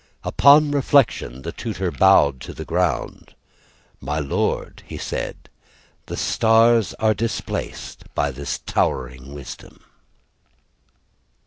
Upon 0.23 0.71
reflection, 0.71 1.43
the 1.43 1.51
tutor 1.51 1.91
bowed 1.91 2.41
to 2.41 2.55
the 2.55 2.65
ground. 2.65 3.35
"My 3.99 4.17
lord," 4.17 4.81
he 4.87 4.97
said, 4.97 5.47
"The 6.07 6.17
stars 6.17 6.95
are 6.95 7.13
displaced 7.13 8.05
"By 8.15 8.31
this 8.31 8.57
towering 8.57 9.31
wisdom." 9.35 9.83